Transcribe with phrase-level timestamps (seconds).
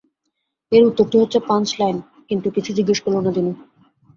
[0.71, 1.97] এর উত্তরটি হচ্ছে পাঞ্চ লাইন,
[2.29, 3.51] কিন্তু কিচ্ছু জিজ্ঞেস করল না দিনু।